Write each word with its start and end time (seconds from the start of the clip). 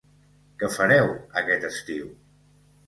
Què 0.63 0.69
fareu 0.77 1.11
aquest 1.43 1.69
estiu? 1.71 2.13